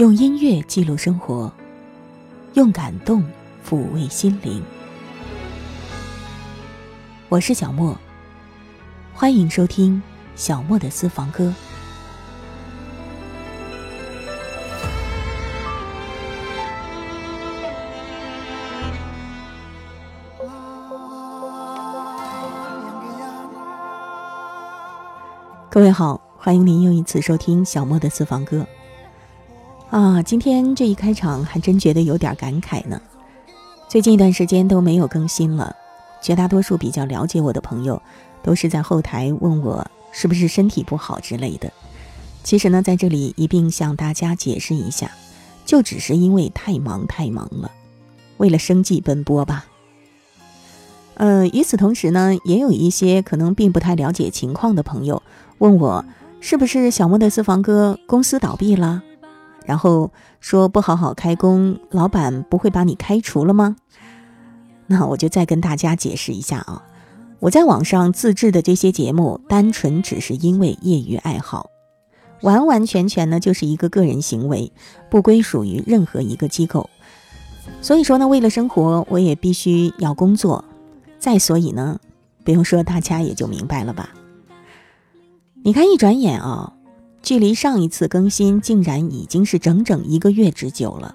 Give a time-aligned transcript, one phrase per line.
[0.00, 1.52] 用音乐记录生活，
[2.54, 3.22] 用感动
[3.62, 4.64] 抚慰心灵。
[7.28, 7.94] 我是小莫，
[9.12, 10.02] 欢迎收听
[10.34, 11.52] 小莫的私房歌。
[25.68, 28.66] 各位好，欢迎您又一次收听小莫的私房歌。
[29.90, 33.02] 啊，今天这一开场还真觉得有点感慨呢。
[33.88, 35.74] 最近一段时间都没有更新了，
[36.22, 38.00] 绝大多数比较了解我的朋友，
[38.40, 41.72] 都是在后台问我是不是身体不好之类的。
[42.44, 45.10] 其实呢，在这里一并向大家解释一下，
[45.66, 47.72] 就只是因为太忙太忙了，
[48.36, 49.66] 为了生计奔波吧。
[51.14, 55.20] 呃，与此同时呢，也有一些可能并不太了解情况的朋友
[55.58, 56.04] 问我，
[56.38, 59.02] 是不是小莫的私房歌公司倒闭了？
[59.64, 63.76] 然后说不好好开工，老板不会把你开除了吗？
[64.86, 66.82] 那我就再跟大家解释一下啊，
[67.38, 71.70] 我在网上自制的这些节目，单纯只是因为业余爱好，
[72.42, 74.72] 完完全全呢就是一个个人行为，
[75.08, 76.90] 不归属于任何一个机构。
[77.80, 80.64] 所以说呢，为了生活，我也必须要工作。
[81.18, 82.00] 再所以呢，
[82.44, 84.10] 不用说，大家也就明白了吧。
[85.62, 86.72] 你看，一转眼啊。
[87.22, 91.14] 距离上一次更新竟然已经是整整一个月之久了，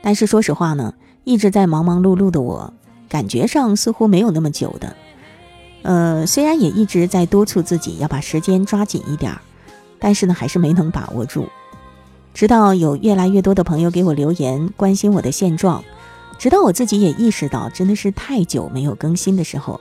[0.00, 2.72] 但是说实话呢，一直在忙忙碌碌的我，
[3.08, 4.96] 感觉上似乎没有那么久的。
[5.82, 9.40] 呃，虽然也一直在督促自己要把时间抓紧一点儿，
[9.98, 11.48] 但是呢，还是没能把握住。
[12.32, 15.84] 直到有越来越多的朋友给我留言关心我的现状，
[16.38, 19.80] 直到我自己也意识到真的是太久没有更新的时候，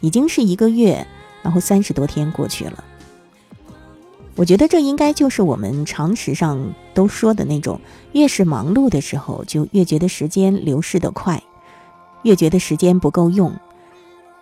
[0.00, 1.06] 已经是一个月，
[1.42, 2.84] 然后三十多天过去了。
[4.36, 7.80] 我觉得这应该就是我们常识上都说的那种：
[8.12, 11.40] 越是忙碌的时候，就越觉得时间流逝的快，
[12.22, 13.52] 越觉得时间不够用。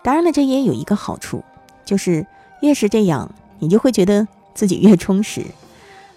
[0.02, 1.44] 当然了，这也有一个好处，
[1.84, 2.26] 就是
[2.62, 5.44] 越是这样，你就会觉得自己越充实。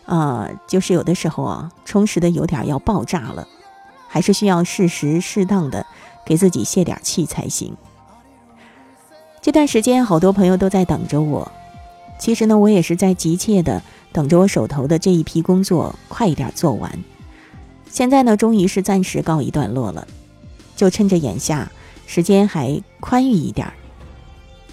[0.05, 3.45] 啊， 就是有的时候啊，充实的有点要爆炸了，
[4.07, 5.85] 还是需要适时适当的
[6.25, 7.75] 给自己泄点气才行。
[9.41, 11.51] 这段时间，好多朋友都在等着我。
[12.17, 13.81] 其实呢，我也是在急切的
[14.11, 16.91] 等着我手头的这一批工作快一点做完。
[17.89, 20.07] 现在呢，终于是暂时告一段落了，
[20.75, 21.71] 就趁着眼下
[22.07, 23.73] 时间还宽裕一点儿，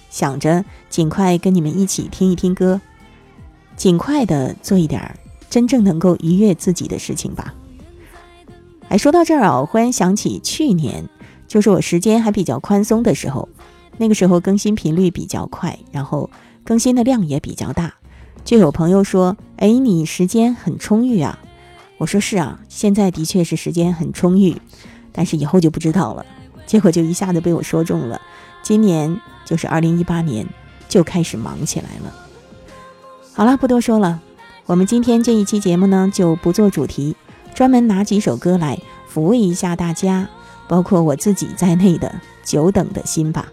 [0.09, 2.81] 想着尽快跟你们一起听一听歌，
[3.77, 5.19] 尽快的做一点
[5.51, 7.55] 真正能够愉悦自己的事情吧。
[8.89, 11.09] 哎，说到这儿啊，我忽然想起去年，
[11.49, 13.49] 就是我时间还比较宽松的时候，
[13.99, 16.31] 那个时候更新频率比较快，然后。
[16.65, 17.95] 更新的量也比较大，
[18.45, 21.39] 就有朋友说：“哎，你时间很充裕啊。”
[21.99, 24.57] 我说：“是啊，现在的确是时间很充裕，
[25.13, 26.25] 但是以后就不知道了。”
[26.67, 28.21] 结果就一下子被我说中了。
[28.63, 30.47] 今年就是二零一八年，
[30.89, 32.15] 就开始忙起来了。
[33.35, 34.21] 好了，不多说了，
[34.67, 37.17] 我们今天这一期节目呢，就不做主题，
[37.55, 38.79] 专门拿几首歌来
[39.13, 40.29] 抚慰一下大家，
[40.69, 43.53] 包括我自己在内的久等的心吧。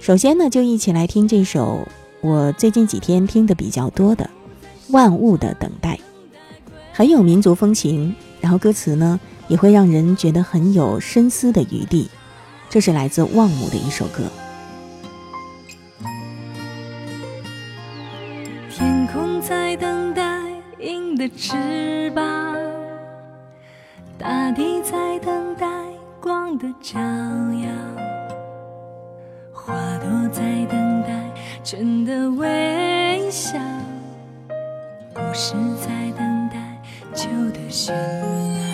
[0.00, 1.88] 首先呢，就一起来听这首。
[2.22, 4.28] 我最近几天听的比较多的
[4.92, 5.94] 《万物的等待》，
[6.92, 12.10] 很有民族风情，然后歌词呢也会让人觉得很有深思的余地。
[12.68, 14.24] 这是来自望姆的一首歌。
[18.70, 20.22] 天空在等待
[20.78, 22.54] 鹰的翅膀，
[24.18, 25.66] 大地在等待
[26.20, 27.68] 光的照耀，
[31.70, 33.56] 真的微笑，
[35.14, 36.82] 故事在等待
[37.14, 38.69] 旧的绚烂。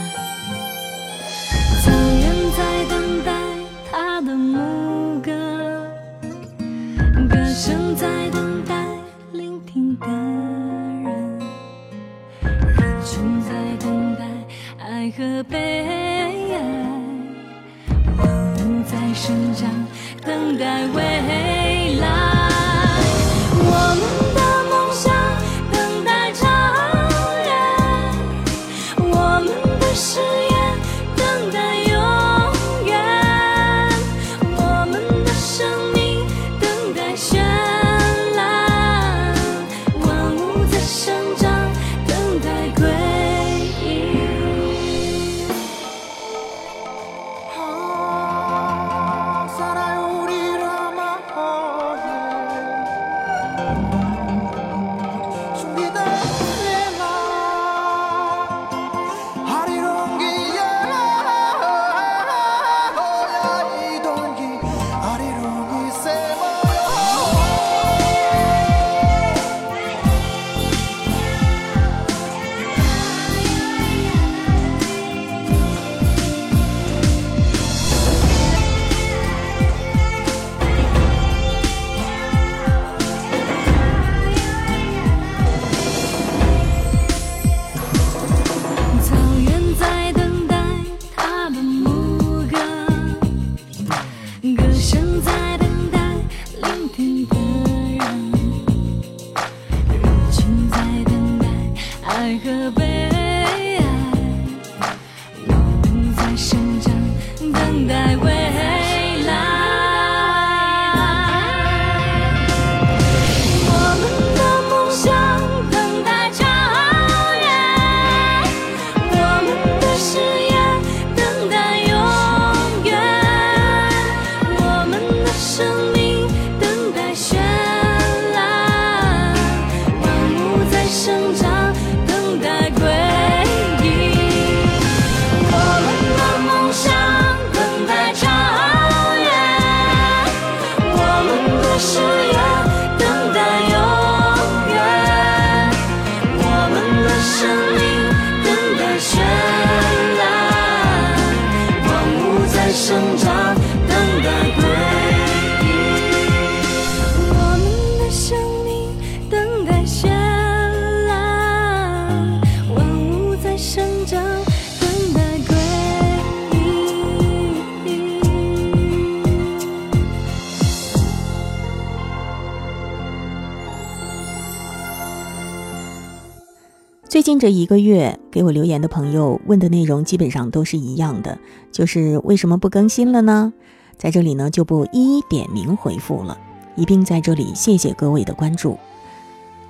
[177.26, 181.36] 近这一个月给我留言的朋友问的内容基本上都是一样的，
[181.72, 183.52] 就是为什么不更新了呢？
[183.96, 186.38] 在这里呢就不一一点名回复了，
[186.76, 188.78] 一并在这里谢谢各位的关注。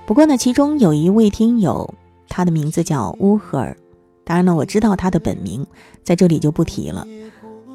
[0.05, 1.95] 不过呢，其中有一位听友，
[2.29, 3.75] 他的名字叫乌赫尔，
[4.23, 5.65] 当然呢我知道他的本名，
[6.03, 7.07] 在这里就不提了。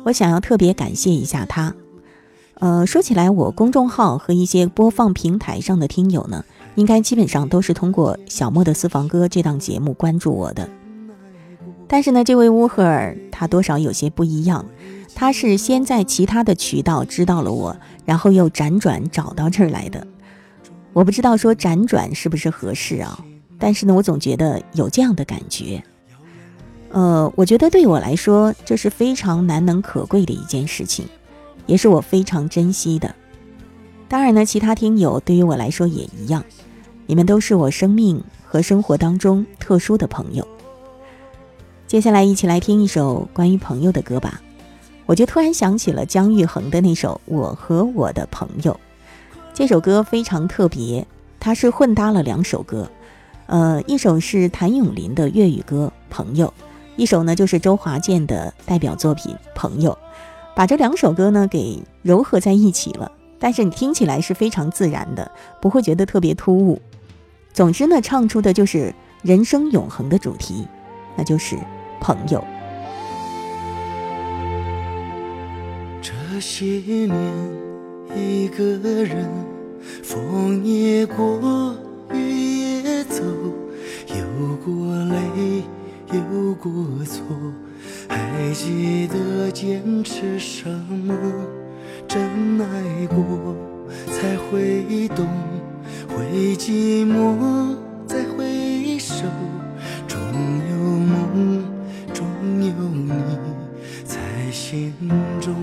[0.04, 1.74] 我想要特别感谢一下他。
[2.60, 6.44] 呃，说起来，我公众号和一些播放平台上的听友呢。
[6.74, 10.68] 应该基本上都是通过小莫的私房歌这档节目关注我的，
[11.86, 14.64] 但是呢，这位乌赫尔他多少有些不一样，
[15.14, 17.76] 他是先在其他的渠道知道了我，
[18.06, 20.06] 然后又辗转找到这儿来的。
[20.94, 23.22] 我不知道说辗转是不是合适啊？
[23.58, 25.82] 但是呢，我总觉得有这样的感觉。
[26.90, 31.06] 呃，我觉得对我来说这是非常难能可贵的一件事情，
[31.66, 33.14] 也是我非常珍惜的。
[34.08, 36.44] 当然呢，其他听友对于我来说也一样。
[37.06, 40.46] 你们都是我生命和生活当中特殊的朋友。
[41.86, 44.40] 接下来一起来听一首关于朋友的歌吧。
[45.04, 48.72] 我就突然想起了姜育恒的那首《我和我的朋友》。
[49.52, 51.06] 这首歌非常特别，
[51.38, 52.88] 它是混搭了两首歌，
[53.46, 56.46] 呃，一首是谭咏麟的粤语歌《朋友》，
[56.96, 59.90] 一首呢就是周华健的代表作品《朋友》，
[60.54, 63.10] 把这两首歌呢给糅合在一起了。
[63.38, 66.80] 但是你听起来是非常自然的，不会觉得特别突兀。
[67.52, 70.66] 总之呢，唱出的就是人生永恒的主题，
[71.16, 71.56] 那就是
[72.00, 72.42] 朋友。
[76.00, 77.12] 这些年，
[78.16, 78.64] 一个
[79.04, 79.28] 人，
[80.02, 81.76] 风也过，
[82.10, 83.22] 雨也走，
[84.08, 85.62] 有过泪，
[86.10, 86.72] 有过
[87.04, 87.22] 错，
[88.08, 91.14] 还记得坚持什么？
[92.08, 92.22] 真
[92.58, 93.54] 爱过，
[94.06, 95.28] 才会懂。
[96.14, 97.76] 会寂寞，
[98.06, 99.24] 再回首，
[100.06, 100.18] 终
[100.70, 101.64] 有梦，
[102.12, 102.26] 终
[102.62, 103.10] 有你
[104.04, 104.18] 在
[104.50, 104.92] 心
[105.40, 105.54] 中。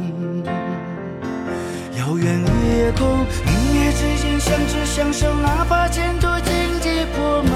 [1.97, 6.51] 遥远夜空，明月之间相知相守，哪怕前途荆
[6.81, 7.51] 棘铺满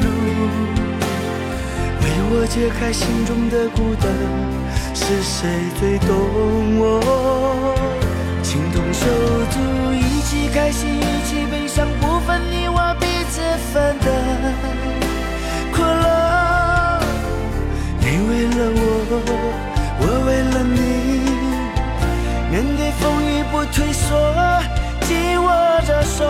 [0.00, 0.06] 路。
[2.00, 4.10] 为我解开心中的孤单，
[4.94, 6.10] 是谁最懂
[6.78, 6.82] 我？
[8.42, 9.06] 情同手
[9.50, 9.53] 足。
[10.54, 13.40] 开心，一起悲伤，不分你我，彼此
[13.72, 14.06] 分担。
[15.72, 17.00] 快乐，
[17.98, 18.80] 你为了我，
[19.98, 20.78] 我为了你，
[22.52, 24.14] 面对风雨不退缩，
[25.00, 25.50] 紧握
[25.84, 26.22] 着手。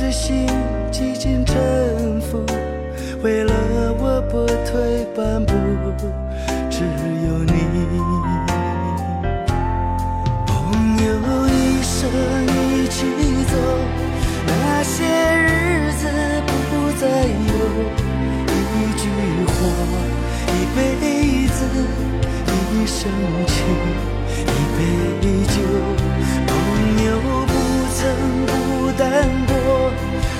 [0.00, 0.46] 之心
[0.90, 2.42] 几经沉浮
[3.22, 3.52] 为了
[3.98, 5.52] 我不退半步
[6.70, 6.84] 只
[7.26, 7.44] 有。
[7.44, 7.52] 你
[10.46, 10.56] 朋
[11.04, 11.06] 友
[11.48, 12.08] 一生
[12.48, 13.04] 一起
[13.44, 13.54] 走
[14.46, 15.04] 那些
[15.36, 16.08] 日子
[16.48, 17.52] 不再有。
[18.48, 19.04] 一句
[19.52, 19.52] 话
[20.48, 20.78] 一辈
[21.48, 21.58] 子
[22.72, 22.98] 一生
[23.46, 23.52] 情
[24.46, 24.80] 一杯
[25.44, 25.60] 酒
[26.46, 26.48] 朋
[27.04, 27.08] 友
[27.46, 27.59] 不
[28.00, 28.08] 曾
[28.46, 28.52] 孤
[28.96, 29.04] 单
[29.46, 29.52] 过，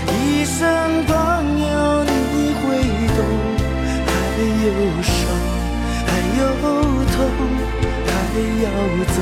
[0.09, 0.65] 一生
[1.05, 1.13] 光
[1.45, 2.09] 友你
[2.57, 2.65] 会
[3.17, 3.21] 懂，
[4.07, 4.09] 还
[4.65, 4.67] 有
[5.03, 5.13] 伤，
[6.07, 6.43] 还有
[7.13, 7.17] 痛，
[8.07, 8.11] 还
[8.65, 8.67] 要
[9.13, 9.21] 走，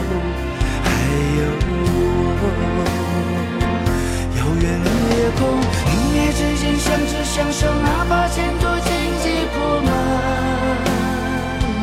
[0.84, 0.86] 还
[1.34, 2.46] 有我。
[4.38, 5.40] 遥远的夜空，
[5.90, 8.88] 一夜之间相知相守，哪怕前途荆
[9.20, 9.90] 棘铺满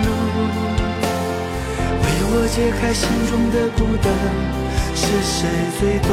[0.06, 0.08] 路，
[2.00, 4.55] 为我解开心中的孤单。
[5.08, 5.48] 是谁
[5.80, 6.10] 最懂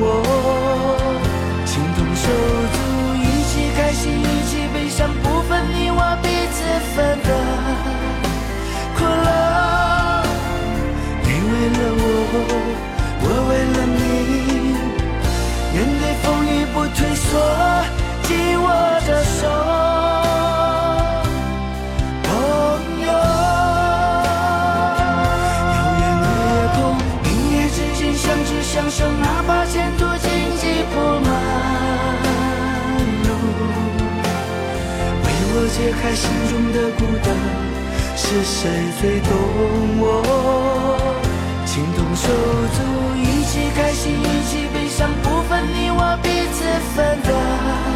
[0.00, 0.04] 我？
[1.64, 2.26] 情同手
[2.74, 2.78] 足
[3.14, 6.56] 一起开心一起悲伤不分你我彼此
[6.92, 7.28] 分担
[8.96, 9.28] 苦乐。
[11.22, 12.02] 你为了我
[13.22, 13.98] 我为了你
[15.72, 17.24] 面对风雨不退缩
[18.24, 18.28] 紧
[18.60, 18.66] 握
[19.06, 19.75] 着手。
[28.88, 31.28] 享受，哪怕前途荆棘铺满
[33.24, 33.28] 路。
[35.24, 37.26] 为我解开心中的孤单，
[38.16, 39.30] 是谁最懂
[39.98, 40.04] 我？
[41.64, 42.28] 情同手
[42.76, 42.78] 足，
[43.16, 46.64] 一起开心，一起悲伤，不分你我，彼此
[46.94, 47.95] 分担。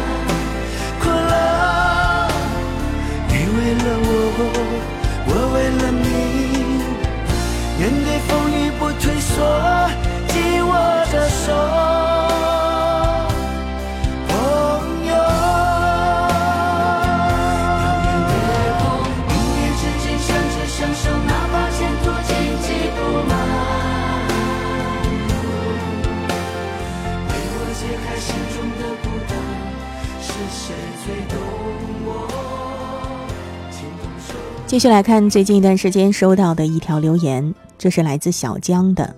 [34.71, 39.13] 继续来看最近一段时间收到的一条留言，这是来自小江的。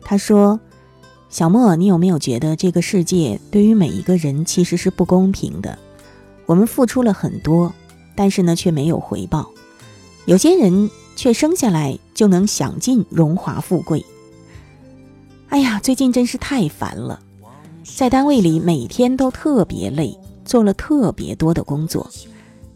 [0.00, 0.60] 他说
[1.28, 5.76] ：“小莫，你有没有觉得这个世界对于每一个人其实是不公平的？
[6.46, 7.72] 我们付出了很多，
[8.14, 9.50] 但是呢却没有回报。
[10.26, 14.06] 有些人却生下来就能享尽荣华富贵。
[15.48, 17.18] 哎呀，最近真是太烦了，
[17.82, 22.08] 在单位里每天都特别累，做了特别多的工作。”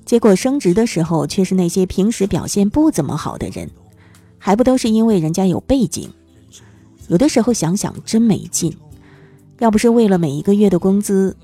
[0.06, 3.68] 结果升职的时候，却是那些平时表现不怎么好的人，
[4.38, 6.08] 还不都是因为人家有背景？
[7.08, 8.76] 有的时候想想真没劲，
[9.58, 11.36] 要不是为了每一个月的工资，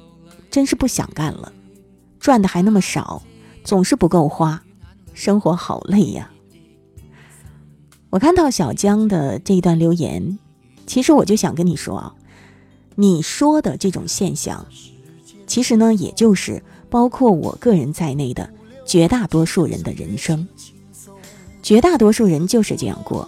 [0.48, 1.52] 真是不想干了。
[2.20, 3.20] 赚的还那么少，
[3.64, 4.62] 总是不够花，
[5.12, 6.30] 生活好累呀。
[8.10, 10.38] 我看到小江的这一段留言，
[10.86, 12.14] 其实我就想跟你说啊，
[12.94, 14.64] 你说的这种现象，
[15.48, 16.62] 其实呢，也就是。
[16.92, 18.50] 包括我个人在内的
[18.84, 20.46] 绝大多数人的人生，
[21.62, 23.26] 绝大多数人就是这样过，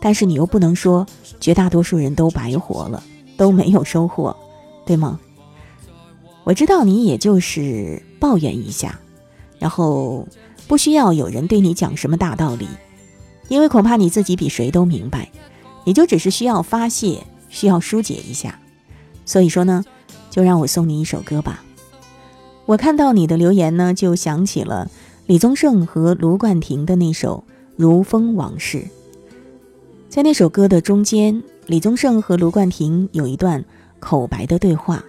[0.00, 1.06] 但是你又不能说
[1.38, 3.02] 绝大多数人都白活了，
[3.36, 4.34] 都没有收获，
[4.86, 5.20] 对吗？
[6.44, 8.98] 我知道你也就是抱怨一下，
[9.58, 10.26] 然后
[10.66, 12.66] 不需要有人对你讲什么大道理，
[13.48, 15.30] 因为恐怕你自己比谁都明白，
[15.84, 18.58] 你就只是需要发泄，需要疏解一下。
[19.26, 19.84] 所以说呢，
[20.30, 21.62] 就让我送你一首歌吧。
[22.66, 24.90] 我看到你的留言呢，就想起了
[25.26, 27.44] 李宗盛和卢冠廷的那首
[27.76, 28.78] 《如风往事》。
[30.08, 33.64] 在那首歌的中间，李宗盛和卢冠廷有一段
[34.00, 35.04] 口白的对话，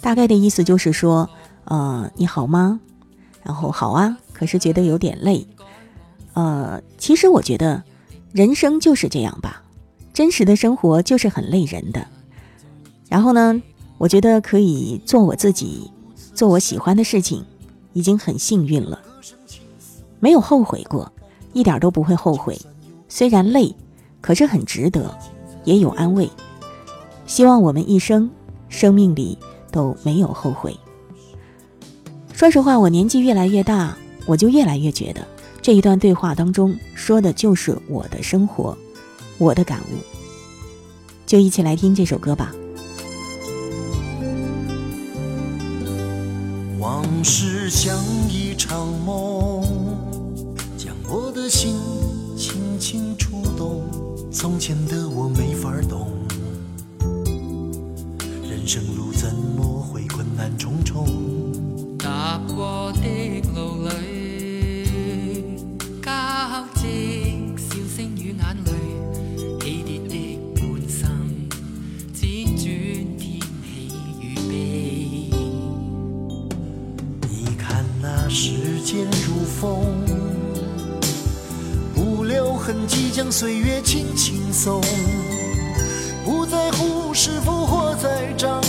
[0.00, 1.30] 大概的意思就是说
[1.66, 2.80] ：“呃，你好吗？”
[3.44, 5.46] 然后“好啊”，可是觉得有点累。
[6.32, 7.84] 呃，其实我觉得
[8.32, 9.62] 人生就是这样吧，
[10.12, 12.04] 真实的生活就是很累人的。
[13.08, 13.62] 然后呢，
[13.98, 15.88] 我觉得可以做我自己。
[16.34, 17.44] 做我喜欢的事情，
[17.92, 19.00] 已经很幸运了，
[20.18, 21.12] 没有后悔过，
[21.52, 22.58] 一点都不会后悔。
[23.08, 23.74] 虽然累，
[24.20, 25.16] 可是很值得，
[25.64, 26.30] 也有安慰。
[27.26, 28.30] 希望我们一生
[28.68, 29.36] 生命里
[29.70, 30.76] 都没有后悔。
[32.32, 33.96] 说实话，我年纪越来越大，
[34.26, 35.26] 我就越来越觉得
[35.60, 38.76] 这一段对话当中说的就是我的生活，
[39.38, 39.98] 我的感悟。
[41.26, 42.54] 就一起来听这首歌吧。
[46.80, 49.62] 往事像一场梦，
[50.78, 51.76] 将我的心
[52.38, 53.82] 轻轻触动。
[54.32, 56.10] 从前的我没法懂，
[58.48, 61.06] 人生路怎么会困难重重？
[61.98, 64.09] 踏过的路里，
[82.70, 84.80] 痕迹，将岁月轻轻松。
[86.24, 88.59] 不在乎是否活在掌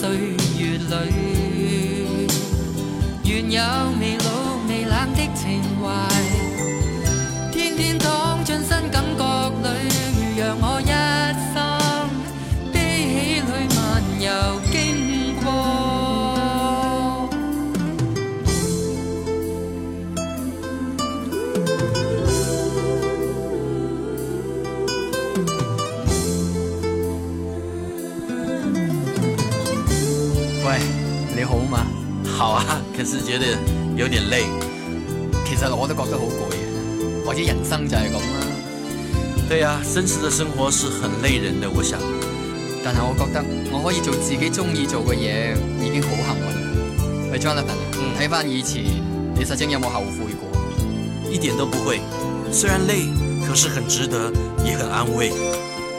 [0.00, 0.08] 岁
[0.58, 2.26] 月里，
[3.26, 3.60] 愿有
[33.04, 33.46] 是觉得
[33.96, 34.44] 有点累。
[35.46, 38.46] 其實我都覺得好攰嘅，或者人生就係咁啦。
[39.48, 41.98] 对啊，真实的生活是很累人的，我想。
[42.84, 46.60] 但係我覺得我可以做自己中意做嘅嘢，已經好幸運啦。
[47.32, 48.84] 喂，Jonathan，嗯睇翻以前，
[49.36, 50.48] 你實情有冇後悔過？
[51.30, 52.00] 一点都不会，
[52.50, 53.06] 虽然累，
[53.46, 54.32] 可是很值得，
[54.64, 55.30] 也很安慰。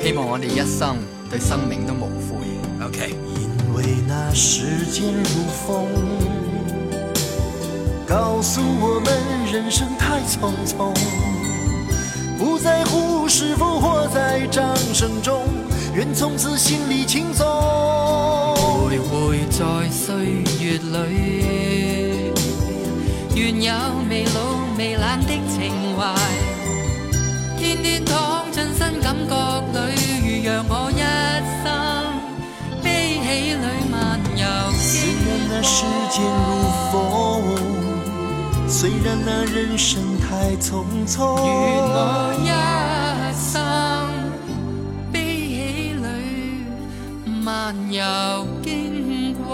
[0.01, 0.97] 希望我哋一生
[1.29, 2.47] 對生命都無悔。
[2.83, 5.85] OK，因为那时间如风，
[8.11, 9.07] 告诉我们
[9.49, 10.93] 人生太匆匆。
[12.37, 15.45] 不在乎是否活在掌声中，
[15.95, 17.47] 愿从此心里轻松。
[18.89, 22.33] 徘徊在岁月里，
[23.33, 23.73] 愿有
[24.09, 26.13] 未老未冷的情怀，
[27.57, 29.79] 天天躺进新感觉里，
[30.19, 30.99] 如让我一
[31.63, 31.65] 生
[32.83, 34.43] 悲喜里漫游
[34.77, 36.27] 虽然那時間如
[36.91, 36.93] 風，
[38.81, 41.37] 雖然那人生太匆匆。
[42.41, 42.47] 一
[43.31, 43.61] 生
[45.11, 48.01] 悲喜裏漫遊
[48.63, 49.45] 經過。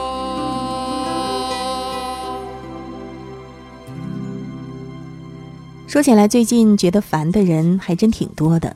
[5.89, 8.73] 说起来，最近觉得烦的人还真挺多的。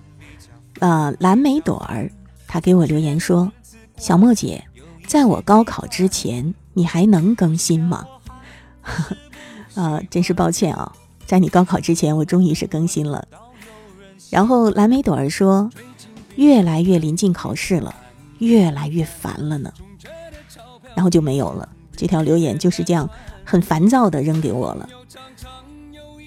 [0.81, 2.11] 呃，蓝莓朵儿，
[2.45, 3.49] 她给我留言说
[3.95, 4.61] ：“小莫姐，
[5.07, 8.05] 在我高考之前，你还能更新吗？”
[9.75, 10.91] 呃，真是抱歉啊，
[11.25, 13.27] 在你高考之前，我终于是更新了。
[14.29, 15.69] 然后蓝莓朵儿说
[16.35, 17.93] ：“越来越临近考试了，
[18.39, 19.71] 越来越烦了呢。”
[20.95, 21.67] 然后就没有了。
[21.95, 23.09] 这条留言就是这样
[23.43, 24.89] 很烦躁的扔给我了。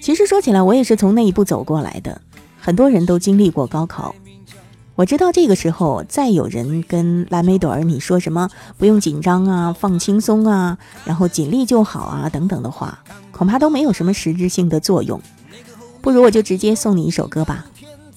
[0.01, 2.21] 其实说起来，我也是从那一步走过来的。
[2.59, 4.15] 很多人都经历过高考，
[4.95, 13.03] 我知道这个时候再有人跟蓝莓朵儿你说什么不用紧张啊，放轻松啊，然后尽力就好啊等等的话，
[13.35, 15.21] 恐怕都没有什么实质性的作用。
[16.01, 17.65] 不如我就直接送你一首歌吧，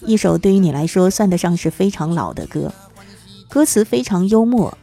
[0.07, 2.73] 一首对于你来说算得上是非常老的歌，
[3.49, 4.79] 歌词非常幽默，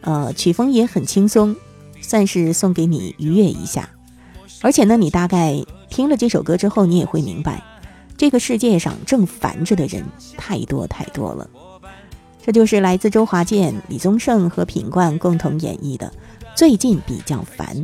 [0.00, 1.54] 呃，曲风也很轻松，
[2.00, 3.88] 算是送给你愉悦一下。
[4.62, 7.62] 而且呢，你大概听了这首歌之后，你也会明白，
[8.16, 10.02] 这个世界上正烦着的人
[10.36, 11.48] 太多太多了。
[12.44, 16.06] 这就是来自周华健、李宗盛和品冠共同演绎的
[16.56, 17.76] 《最近比较烦》，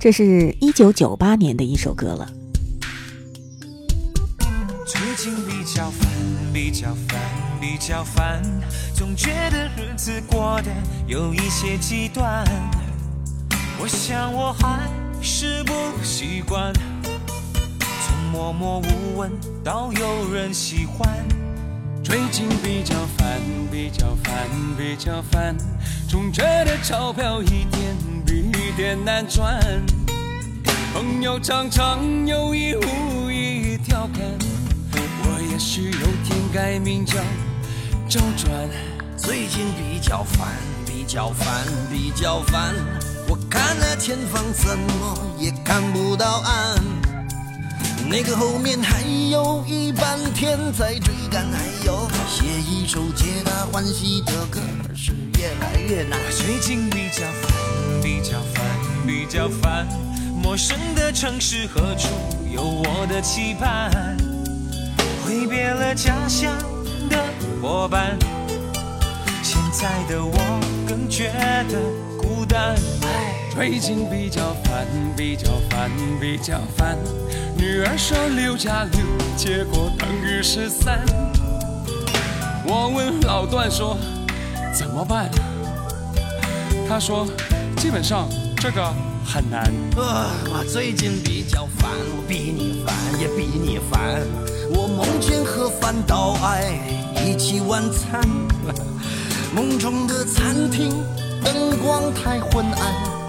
[0.00, 2.26] 这是一九九八年的一首歌了。
[4.86, 6.08] 最近比较烦，
[6.54, 7.20] 比较烦，
[7.60, 8.42] 比较烦，
[8.94, 10.72] 总觉得日子过得
[11.06, 12.42] 有一些极端。
[13.78, 14.88] 我想我还
[15.20, 16.72] 是不习惯，
[17.04, 19.30] 从默默无闻
[19.62, 21.06] 到有人喜欢。
[22.02, 25.56] 最近比较烦，比较烦，比较烦，
[26.08, 29.60] 总觉得钞票一点比一点难赚。
[30.92, 34.22] 朋友常常有意无意调侃，
[34.92, 37.14] 我也许有天改名叫
[38.08, 38.50] 周转。
[39.16, 40.48] 最近比较烦，
[40.86, 42.74] 比较烦，比较烦。
[43.28, 46.82] 我看那前方怎么也看不到岸，
[48.10, 54.58] 那个后面还有一半天在追赶，还有写一首皆大欢喜的歌
[54.96, 56.18] 是越来越难。
[56.32, 58.64] 最近比较烦，比较烦，
[59.06, 59.86] 比较烦。
[60.34, 62.08] 陌生的城市何处
[62.52, 64.16] 有我的期盼？
[65.24, 66.52] 挥别了家乡
[67.08, 67.16] 的
[67.62, 68.18] 伙伴，
[69.40, 70.36] 现在的我
[70.84, 71.30] 更觉
[71.70, 71.78] 得
[72.18, 72.74] 孤单。
[73.54, 74.84] 最近比较烦，
[75.16, 75.88] 比较烦，
[76.20, 76.98] 比较烦。
[77.60, 79.00] 女儿说六加六，
[79.36, 81.04] 结果等于十三。
[82.64, 83.98] 我问老段说
[84.74, 85.30] 怎么办？
[86.88, 87.26] 他说
[87.76, 88.82] 基本上这个
[89.26, 89.64] 很难。
[89.98, 94.22] 啊，我最近比较烦，我比你烦，也比你烦。
[94.72, 96.72] 我梦见和范岛爱
[97.22, 98.26] 一起晚餐，
[99.54, 100.88] 梦中的餐厅
[101.44, 103.19] 灯光太昏暗，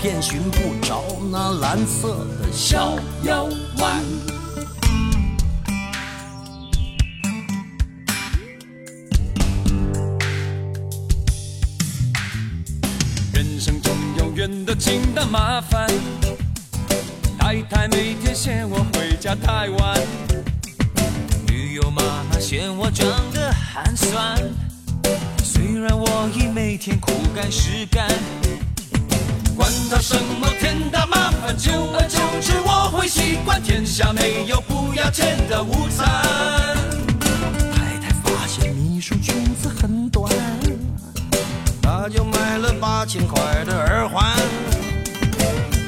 [0.00, 4.02] 我偏寻不着那蓝色的小药丸。
[13.34, 15.86] 人生中永远都经到麻烦，
[17.38, 20.00] 太太每天嫌我回家太晚，
[21.46, 24.38] 女友妈妈嫌我长得寒酸。
[25.44, 28.08] 虽然我已每天苦干实干，
[29.60, 33.62] 管他什么天大麻烦，久而久之我会习惯。
[33.62, 36.06] 天下没有不要钱的午餐。
[37.70, 40.32] 太太发现秘书裙子很短，
[41.82, 44.34] 她就买了八千块的耳环。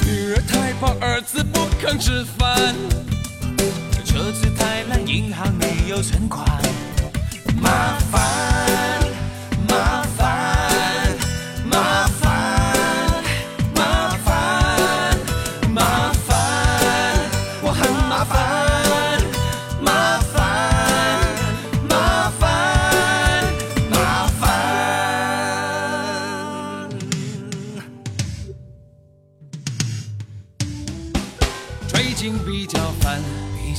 [0.04, 2.74] 女儿太胖，儿子不肯吃饭。
[4.04, 6.46] 车子太烂，银行没有存款。
[7.58, 7.70] 麻
[8.11, 8.20] 烦，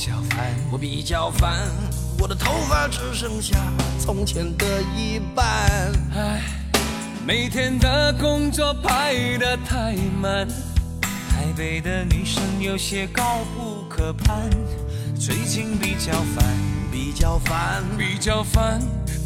[0.04, 1.66] 比较烦，我比较烦，
[2.18, 3.56] 我的头发只剩下
[3.98, 5.46] 从前的一半。
[6.14, 6.42] 唉，
[7.26, 10.46] 每天的工作排得太满，
[11.30, 14.50] 台北的女生有些高不可攀。
[15.18, 16.44] 最近比较烦，
[16.92, 18.82] 比较烦，比较烦，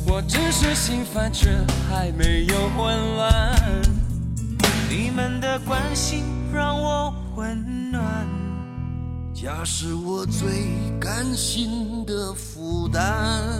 [0.06, 1.50] 我只是心烦，却
[1.90, 3.52] 还没有混乱。
[4.88, 6.22] 你们的关心
[6.54, 8.37] 让我温暖。
[9.40, 10.66] 家是我最
[10.98, 13.54] 甘心的负担。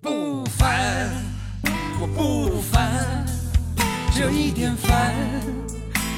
[0.00, 1.08] 不烦，
[2.00, 3.24] 我不烦，
[4.12, 5.14] 只有一点烦。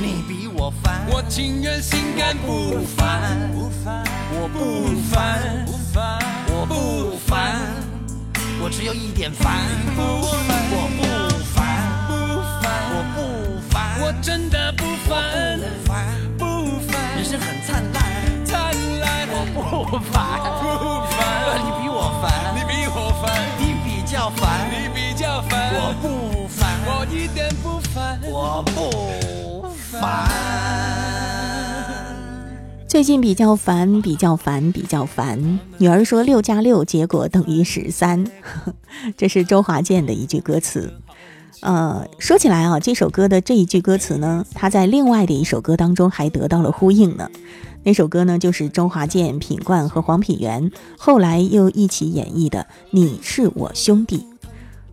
[0.01, 7.61] 你比我烦，我情愿心甘不烦，不烦，我不烦，不烦，我不烦，
[8.59, 9.61] 我只有一点烦，
[9.95, 11.05] 不烦，我不
[11.45, 11.61] 烦，
[12.09, 12.13] 不
[12.63, 13.21] 烦，我不
[13.69, 14.72] 烦，我真的
[17.67, 18.03] 灿烂，
[18.45, 20.63] 灿烂，我不烦，不
[21.15, 21.21] 烦，
[21.63, 23.25] 你比我烦，你比我烦，
[23.59, 26.05] 你比较烦，你比较烦，我不
[26.49, 30.29] 烦，我一点不烦，我不烦。
[32.89, 35.59] 最近比较烦，比较烦，比较烦。
[35.79, 38.27] 女儿说六加六，结果等于十三，
[39.17, 40.93] 这是周华健的一句歌词。
[41.63, 47.31] 呃，说起来啊，这首歌的这一句歌词呢，它在另外的一首歌当中还得到了呼应呢。
[47.85, 52.59] 那首歌呢，就是周华健、品冠和黄品源后来又一起演绎的
[52.91, 54.19] 《你是我兄弟》。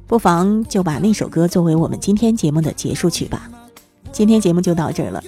[0.06, 3.50] 不妨就把那首歌作为我们今天节目的结束曲吧。
[4.12, 5.24] 今天节目就到这儿了。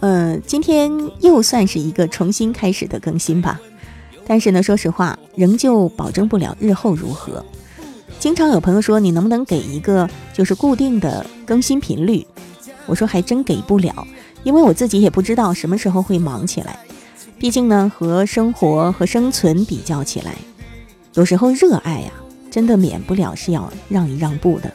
[0.00, 3.58] 呃，今天又算是一个重新开始的更新吧，
[4.26, 7.42] 但是呢，说实话，仍旧保证不了日后如何。
[8.22, 12.24] 经常有朋友说，你能不能给一个就是固定的更新频率？
[12.86, 14.06] 我说还真给不了，
[14.44, 16.78] 因为我自己也不知道什么时候会忙起来。
[17.36, 20.36] 毕竟呢，和生活和生存比较起来，
[21.14, 22.12] 有时候热爱呀、
[22.48, 24.72] 真的免不了是要让一让步的。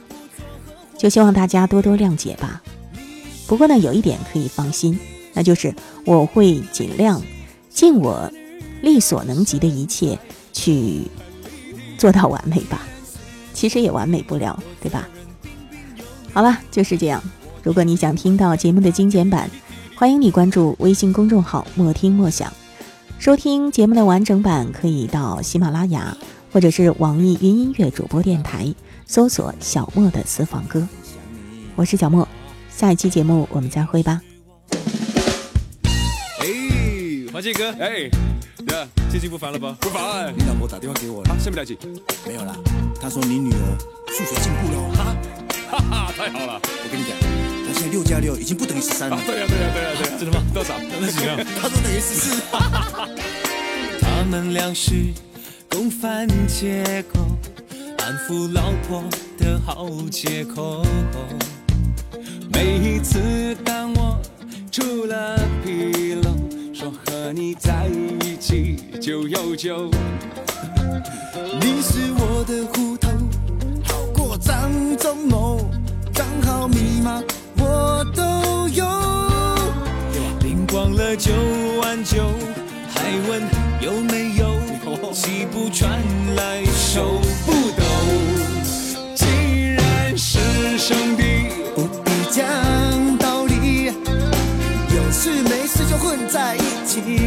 [0.98, 2.62] 就希望大家多多谅解吧。
[3.48, 5.00] 不过呢，有一点可以放心。
[5.32, 7.22] 那就是我会尽量
[7.70, 8.30] 尽我
[8.82, 10.20] 力所能及的一切
[10.52, 11.04] 去
[11.98, 12.82] 做到完美吧。
[13.58, 15.10] 其实也完美不了，对吧？
[16.32, 17.20] 好了，就是这样。
[17.64, 19.50] 如果你想听到节目的精简版，
[19.96, 22.54] 欢迎你关注微信公众号“莫听莫想”，
[23.18, 26.16] 收听节目的完整版可以到喜马拉雅
[26.52, 28.72] 或者是网易云音乐主播电台
[29.08, 30.88] 搜索“小莫的私房歌”。
[31.76, 32.28] 我是小莫，
[32.70, 34.22] 下一期节目我们再会吧。
[36.42, 36.48] 哎，
[37.34, 38.08] 华健哥，哎，
[39.10, 39.76] 最近不烦了吧？
[39.80, 40.34] 不烦。
[40.38, 41.78] 你老婆打电话给我了，啊，生不了气。
[42.26, 42.56] 没有啦？
[43.02, 44.78] 她说你女儿数学进步了。
[44.96, 45.16] 哈，
[45.72, 46.60] 哈哈，太好了。
[46.62, 47.18] 我跟你讲，
[47.66, 49.24] 她现在六加六已经不等于十三了啊，。
[49.26, 50.18] 对呀，对呀，对呀，对呀。
[50.20, 50.44] 真的吗？
[50.54, 50.76] 多少？
[51.00, 51.38] 那几样？
[51.62, 52.42] 她说等于十四。
[54.02, 54.94] 他们俩是
[55.70, 57.26] 共犯借口，
[58.00, 59.04] 安抚老婆
[59.38, 60.86] 的好借口。
[62.52, 64.20] 每一次当我
[64.72, 65.40] 出了
[67.28, 67.90] 和你在
[68.22, 69.92] 一起就有救。
[71.60, 73.10] 你是我的骨头，
[73.84, 75.60] 好过张忠谋。
[76.14, 77.22] 账号密码
[77.58, 78.88] 我都有。
[80.40, 81.34] 领光了九
[81.82, 82.24] 万九，
[82.96, 83.42] 还问
[83.82, 84.48] 有没有？
[85.12, 86.02] 气不传
[86.38, 87.20] 来手
[97.02, 97.27] 在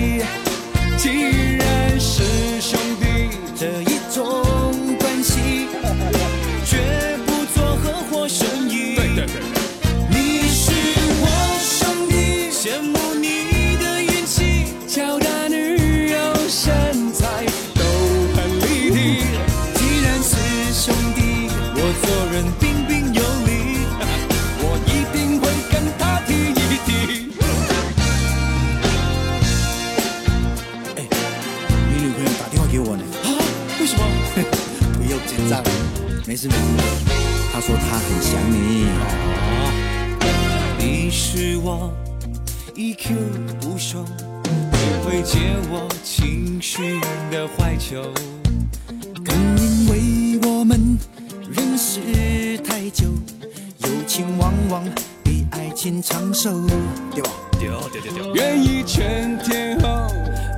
[36.41, 36.55] 没事没事。
[37.53, 38.87] 她说他很想你。
[40.79, 41.93] 你是我
[42.75, 43.15] EQ
[43.61, 44.03] 不凶，
[44.45, 46.99] 你会解我情绪
[47.31, 48.03] 的坏球。
[49.23, 50.99] 更因为我们
[51.51, 53.05] 认识太久，
[53.79, 54.83] 友情往往
[55.23, 56.51] 比爱情长寿，
[57.13, 57.31] 对吧？
[58.35, 60.07] 愿意全天候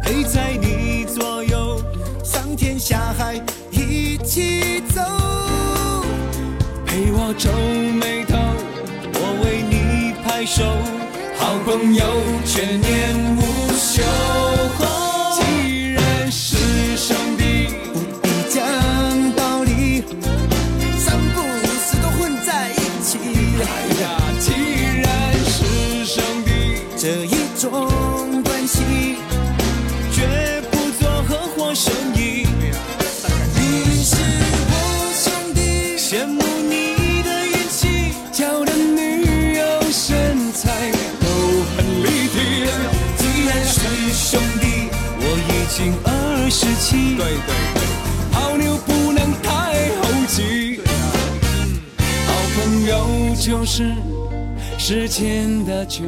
[0.05, 1.83] 陪在你左右，
[2.23, 3.35] 上天下海
[3.73, 5.22] 一起走。
[7.25, 7.49] 我皱
[8.01, 8.37] 眉头，
[9.15, 10.65] 我为你拍手，
[11.39, 12.05] 好朋友
[12.45, 13.41] 全年无
[13.79, 14.03] 休。
[15.37, 18.59] 既然是兄弟，不必讲
[19.37, 20.03] 道理，
[20.99, 23.92] 三不五时都混在一起。
[47.33, 47.81] 对对对，
[48.31, 50.81] 泡妞不能太猴急。
[52.27, 53.95] 好朋友就是
[54.79, 56.05] 时间的酒，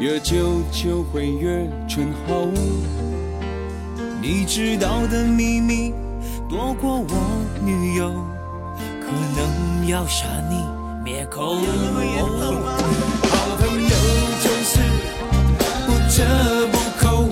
[0.00, 2.48] 越久就会越醇厚。
[4.20, 5.94] 你知道的秘密
[6.48, 8.12] 多过我女友，
[9.00, 10.56] 可能要杀你
[11.04, 11.54] 灭口。
[11.54, 11.62] 好
[13.60, 13.88] 朋友
[14.42, 14.80] 就是
[15.86, 17.28] 不折不扣，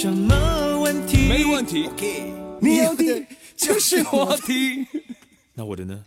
[0.00, 0.34] 什么
[0.80, 1.28] 问题？
[1.28, 1.86] 没问题。
[2.58, 3.04] 你有的
[3.54, 4.86] 就是我的。
[5.52, 6.02] 那我的呢？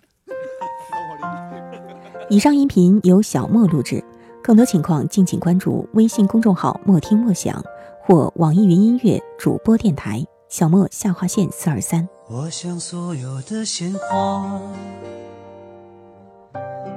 [2.27, 4.03] 以上音频由小莫录制，
[4.41, 7.63] 更多情况敬请关注微信公众号“莫听莫想”
[8.01, 12.09] 或网易云音乐主播电台小莫下划线四二三。
[12.27, 14.59] 我想所有的鲜花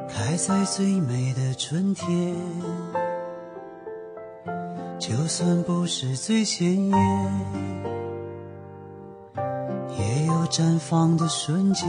[0.09, 2.35] 开在最美的春天，
[4.99, 6.99] 就算不是最鲜艳，
[9.99, 11.87] 也有绽放的瞬间。